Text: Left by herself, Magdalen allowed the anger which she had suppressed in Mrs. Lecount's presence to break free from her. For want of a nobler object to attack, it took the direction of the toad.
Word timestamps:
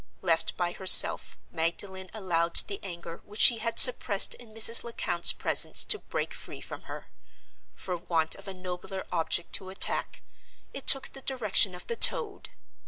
Left 0.23 0.57
by 0.57 0.71
herself, 0.71 1.37
Magdalen 1.51 2.09
allowed 2.11 2.55
the 2.65 2.79
anger 2.81 3.21
which 3.23 3.39
she 3.39 3.59
had 3.59 3.77
suppressed 3.77 4.33
in 4.33 4.51
Mrs. 4.51 4.83
Lecount's 4.83 5.31
presence 5.31 5.83
to 5.83 5.99
break 5.99 6.33
free 6.33 6.59
from 6.59 6.81
her. 6.89 7.11
For 7.75 7.95
want 7.97 8.33
of 8.33 8.47
a 8.47 8.53
nobler 8.55 9.05
object 9.11 9.53
to 9.57 9.69
attack, 9.69 10.23
it 10.73 10.87
took 10.87 11.13
the 11.13 11.21
direction 11.21 11.75
of 11.75 11.85
the 11.85 11.95
toad. 11.95 12.49